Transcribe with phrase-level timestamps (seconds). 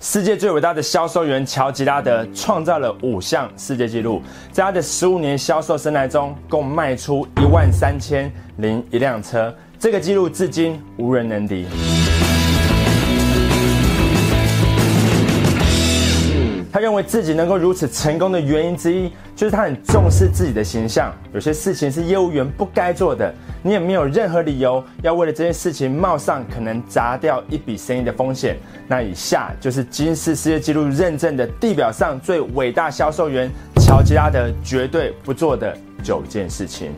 [0.00, 11.66] 世界最伟大的销售员乔吉拉德创造了五项世界纪录，在他的十五年销售生涯中，共卖出一万三千零一辆车，这个纪录至今无人能敌。
[16.78, 21.12] 他认为自己能够如此成功的原因之一，就是他很重视自己的形象。
[21.34, 23.34] 有些事情是业务员不该做的，
[23.64, 28.56] 你也没有任何理由要为了这件事情冒上可能砸掉一笔生意的风险。
[28.86, 33.50] 那以下就是金氏世界纪录认证的地表上最伟大销售员
[33.80, 36.92] 乔吉拉德绝对不做的九件事情。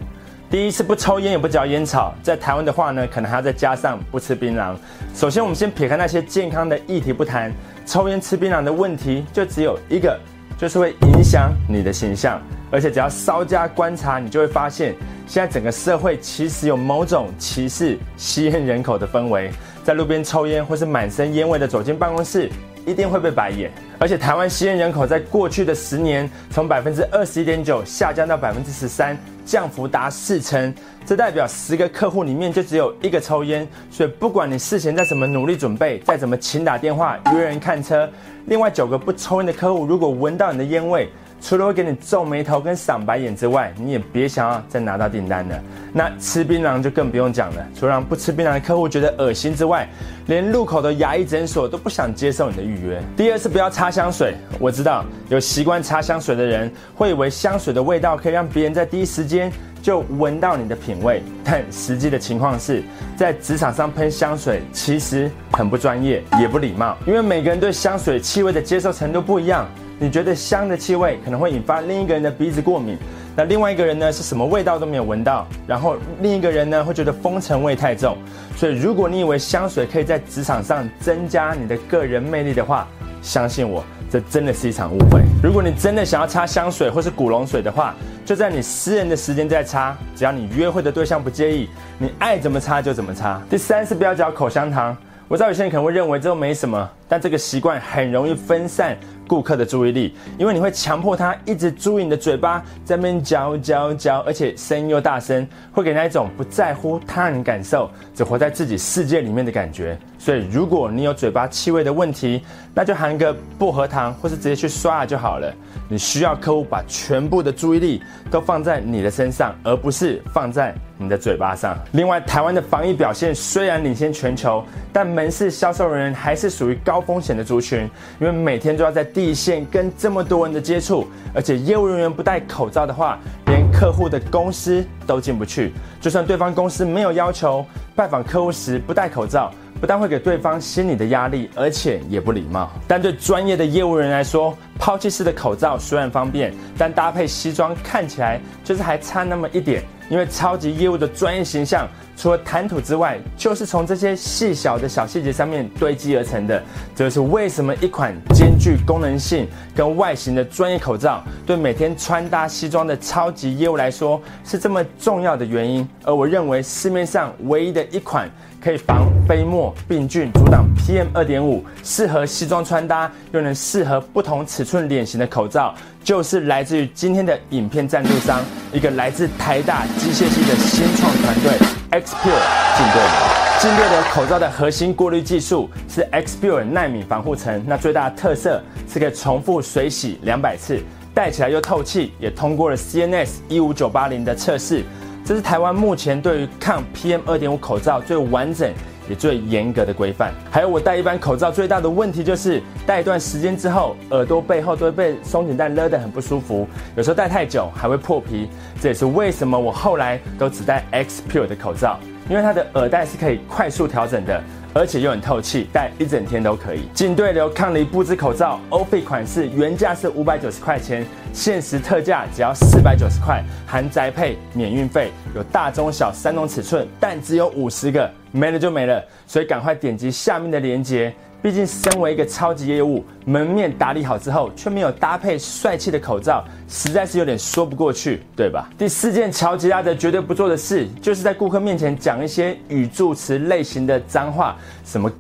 [0.51, 4.75] 第一是不抽烟也不嚼烟草，在台湾的话呢，可能还要再加上不吃槟榔。
[5.15, 7.53] 首先，我们先撇开那些健康的议题不谈。
[7.87, 10.19] 抽烟吃槟榔的问题就只有一个，
[10.59, 14.93] 就是会影响你的形象，而且只要稍加观察，你就会发现，
[15.25, 19.53] 现在整个社会其实有某种歧视吸烟人口的氛围，
[19.85, 22.51] 在路边抽烟或是满身烟味的走进办公室。
[22.87, 29.17] 一定会被白眼，而且台湾吸烟人口在过去的十年从百分之二十一点九下降到百分之十三，
[29.51, 30.73] 降幅达四成，
[31.05, 33.67] 这代表十个客户里面就只有一个抽烟。
[33.91, 38.09] 所以不管你事前再怎么努力准备，再怎么勤打电话约人看车，
[38.47, 41.09] 另外九个不抽烟的客户如果闻到你的烟味，
[41.41, 45.59] 除了会给你皱眉头跟赏白眼之外，你也别想要再拿到订单了。
[45.93, 49.89] 那吃槟榔就更不用讲了，除了让不吃槟榔的客户觉得恶心之外，
[50.27, 53.03] 连路口的牙医诊所都不想接受你的预约。
[53.17, 54.35] 第二是不要擦香水。
[54.59, 59.51] 我知道有习惯擦香水的人会以为香水的味道可以让别人在第一时间
[59.83, 62.83] 就闻到你的品味，但实际的情况是
[63.17, 69.67] 在职场上喷香水其实很不专业，也不礼貌，因为每个人对香水气味的接受程度不一样。
[70.03, 72.97] 你觉得香的气味可能会引发另一个人的鼻子过敏，
[73.37, 78.17] 那另外一个人呢是什么味道都没有闻到，然后另一个人呢会觉得风尘味太重。
[78.57, 82.89] 所以如果你以为香水可以在职场上增加你的个人魅力的话，
[83.21, 85.21] 相信我，这真的是一场误会。
[85.43, 91.69] 如果你真的想要擦香水或是古龙水的话，就在你私人的时间再擦，只要你约会的对象不介意，
[91.99, 93.39] 你爱怎么擦就怎么擦。
[93.51, 94.97] 第三是不要嚼口香糖。
[95.31, 98.99] 我知道有些人可能会认为这都没什么，但这个习惯很容易分散
[99.29, 109.97] 顾客的注意力，因为你会强迫他一直注意你的嘴巴在那边嚼嚼嚼，而且声音又大声，会给人一种不在乎他人感受，只活在自己世界里面的感觉。
[110.21, 112.43] 所以，如果你有嘴巴气味的问题，
[112.75, 115.51] 那就含个薄荷糖，或是直接去刷牙就好了。
[115.89, 120.75] 你需要客户把全部的注意力都放在你的身上，而不是放在。
[121.03, 121.75] 你的嘴巴上。
[121.93, 127.89] 另外，台湾的防疫表现虽然领先全球，但门市销售人员还是属于高风险的族群，
[128.21, 135.73] 因为每天都要在第一线跟这么多人的接触，而且业务人员不戴口罩的话，连客户的公司都进不去。
[136.03, 137.65] 就算对方公司没有要求，
[137.97, 139.51] 拜访客户时不戴口罩。
[139.81, 142.71] 不但会给对方心理的压力，而且也不礼貌。
[142.87, 149.83] 但对专业的业务人来说，抛弃式的口罩虽然方便，但搭配西装看起来就是还差那么一点。
[150.11, 151.89] 因为超级业务的专业形象，
[152.21, 156.63] 除了谈吐之外，就是从这些细小的小细节上面堆积而成的。
[156.95, 165.89] 这就是为什么一款兼具功能性跟外形的专业口罩，对每天穿搭西装的超级业务来说是这么重要的原因。
[166.05, 168.31] 而我认为市面上唯一的一款。
[168.63, 182.41] 可以防飞沫、病菌，阻挡 PM 二点五，适合西装穿搭，又能适合不同尺寸脸型的口罩，就是来自于今天的影片赞助商，一个来自台大机械系的新创团队 Xpure
[182.77, 183.59] 进队了。
[183.59, 190.81] 进队的口罩的核心过滤技术是 Xpure 纳米防护层，那最大的特色是可以重复水洗两百次，
[191.13, 194.85] 戴起来又透气，也通过了 CNS 一五九八零的测试。
[195.25, 198.73] 这是台湾目前对于抗 PM 二点五口罩最完整
[199.11, 200.33] 也最严格的规范。
[200.51, 208.49] 还有我戴一般口罩最大的问题就是戴一段时间之后，耳朵背后都会被松紧带勒得很不舒服，有时候戴太久还会破皮。
[208.81, 211.99] 这也是为什么我后来都只戴 Xpure 的口罩，
[212.29, 214.41] 因为它的耳带是可以快速调整的。
[214.73, 216.83] 而且又很透气，戴一整天都可以。
[216.95, 231.13] 进对流抗离布质口罩，欧菲款式原价是五百九十块钱，限时特价只要四百九十块，含宅配免运费，有大中小三种尺寸，但只有五十个，没了就没了，所以赶快点击下面的链接。
[231.43, 238.69] 毕竟，身为一个超级业务，门面打理好之后，却没有搭配帅气的口罩，实在是有点说不过去，对吧？
[238.77, 244.55] 第四件乔吉拉德绝对不做的事，就是在顾客面前讲一些语助词类型的脏话，
[244.85, 245.11] 什么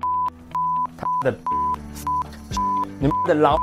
[0.98, 1.34] 他的
[2.98, 3.56] 你们的老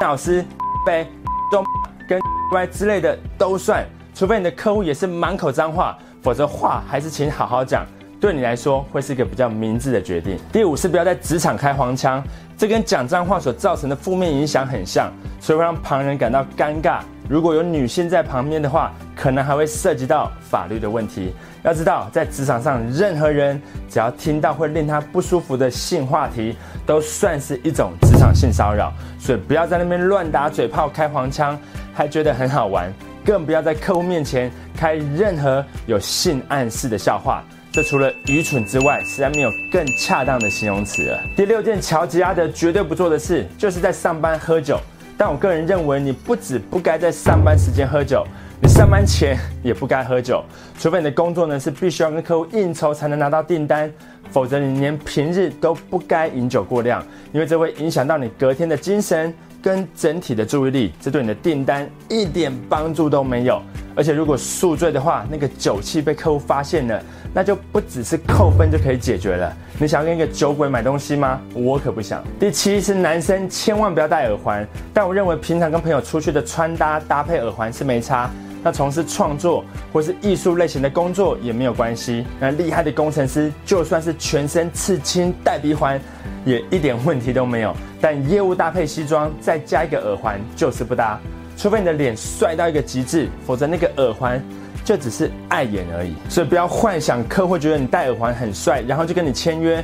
[0.00, 0.44] 老师
[0.84, 1.06] 呗，
[1.52, 1.64] 中
[2.08, 2.20] 跟
[2.52, 7.86] 歪之类的都算，除非你的客户也是满口脏话，否则话还是请好好讲。
[8.24, 10.38] 对你来说会是一个比较明智的决定。
[10.50, 12.24] 第五是不要在职场开黄腔。
[12.56, 17.00] 这跟讲脏话所造成的负面影响很像，所以会让旁人感到尴尬。
[17.28, 21.34] 如果有女性在旁边的话，可能还会涉及到法律的问题。
[21.64, 23.60] 要知道，在职场上，任何人
[23.90, 26.56] 只要听到会令他不舒服的性话题，
[26.86, 28.90] 都算是一种职场性骚扰。
[29.18, 31.58] 所以不要在那边乱打嘴炮、开黄腔，
[31.92, 32.90] 还觉得很好玩。
[33.22, 37.44] 更不要在客户面前开任何有性暗示的笑话。
[37.74, 41.20] 这除了愚蠢之外，实在没有更恰当的形容词了。
[41.34, 44.78] 第六件，乔吉阿德绝对不做的事，就是在上班喝酒。
[45.18, 48.24] 但我个人认为，你不止不该在上班时间喝酒，
[48.62, 50.40] 你上班前也不该喝酒，
[50.78, 53.92] 除非你的工作呢是必须要跟客户应酬才能拿到订单，
[54.30, 63.62] 否则你连平日都不该饮酒过量，因为这会影响到你隔天的精神跟整体的注意力，这对你的订单一点帮助都没有。
[63.96, 67.02] 而且如果宿醉的话，那个酒气被客户发现了，
[67.32, 69.50] 那就不只是扣分就可以解决了。
[69.78, 71.40] 你想要跟一个酒鬼买东西吗？
[71.54, 72.22] 我可不想。
[72.38, 78.30] 第七是男生千万不要戴耳环，但我认为平常跟朋友出去的穿搭搭配耳环是没差。
[78.62, 82.26] 那从事创作或是艺术类型的工作也没有关系。
[82.38, 85.98] 那厉害的工程师就算是全身刺青戴鼻环，
[86.44, 87.74] 也一点问题都没有。
[88.00, 91.18] 但业务搭配西装再加一个耳环就是不搭。
[91.56, 94.42] 除非你的脸帅到一个极致，否则那个耳环
[94.84, 96.14] 就只是碍眼而已。
[96.28, 99.82] 所以不要幻想客户觉得你戴耳环很帅，然后就跟你签约，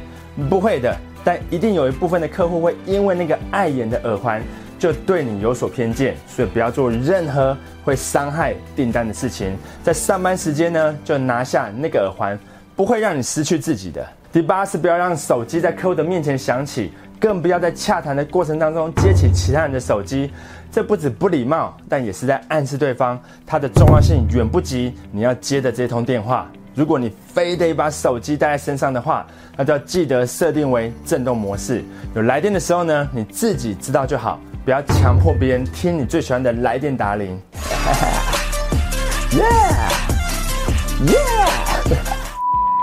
[0.48, 0.94] 不会的。
[1.22, 4.42] 但一定有一部分的客户会因为那个碍眼的耳环，
[4.78, 6.16] 就对你有所偏见。
[6.26, 9.56] 所以不要做任何会伤害订单的事情。
[9.82, 12.38] 在上班时间呢，就拿下那个耳环，
[12.80, 14.02] 不会让你失去自己的。
[14.32, 16.90] 第八是不要让手机在客户的面前响起。
[17.20, 20.32] 更不要在洽谈的过程当中接起其他人的手机，
[20.72, 26.50] 这不止不礼貌，但也是在暗示对方它的重要性远不及你要接的这通电话。
[26.74, 29.26] 如果你非得把手机带在身上的话，
[29.58, 31.84] 那就要记得设定为震动模式。
[32.14, 37.38] 有来电的时候呢，你自己知道就好，不要强迫别人听你最喜欢的来电打铃。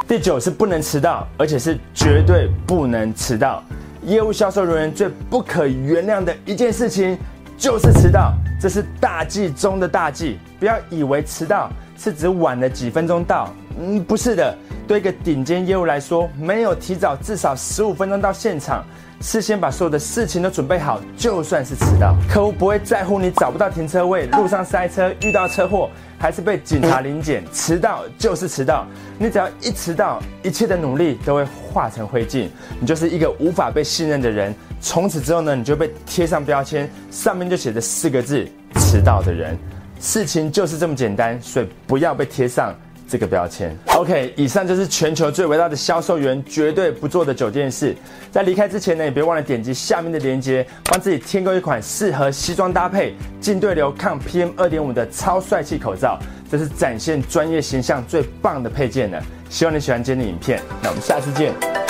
[0.08, 3.62] 第九是不能迟到，而且是绝对不能迟到。
[4.04, 7.18] 业务销售人员最不可原谅的一件事情
[7.58, 10.40] 就是迟到，这是大忌中的大忌。
[10.62, 14.58] 不要以为迟到是指晚了几分钟到，嗯，不是的。
[14.88, 18.84] 对一个顶尖业务来说，没有提早至少十五分钟到现场。
[19.20, 25.90] 事先把所有的事情都准备好，就算是迟到，客户不会在乎你找不到停车位、路上塞车、遇到车祸，
[26.20, 27.44] 还是被警察临检。
[27.52, 28.86] 迟到就是迟到，
[29.18, 32.48] 你只要一迟到，一切的努力都会化成灰烬，
[32.80, 34.54] 你就是一个无法被信任的人。
[34.80, 39.58] 从此之后呢，你就被贴上标签，上面就写着四个字：迟到的人。
[40.00, 42.72] 事情就是这么简单，所以不要被贴上。
[43.08, 47.96] 这个标签，OK，以上就是全球最伟大的销售员绝对不做的九件事。
[48.32, 56.20] 在离开之前呢，也别忘了点击下面的链接，帮自己添购一款适合西装搭配、进对流抗 PM 二点五的超帅气口罩，
[56.52, 59.24] 这是展现专业形象最棒的配件了。
[59.50, 61.87] 希望你喜欢今天的影片，那我们下次见。